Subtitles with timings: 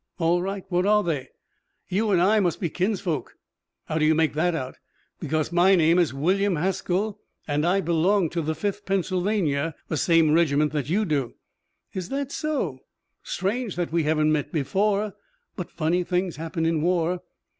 [0.17, 0.65] "All right.
[0.69, 1.27] What are they?"
[1.87, 3.35] "You and I must be kinsfolk."
[3.85, 4.77] "How do you make that out?"
[5.19, 10.31] "Because my name is William Haskell, and I belong to the Fifth Pennsylvania, the same
[10.33, 11.35] regiment that you do."
[11.93, 12.79] "Is that so?
[13.21, 15.13] It's strange that we haven't met before.
[15.55, 17.21] But funny things happen in war."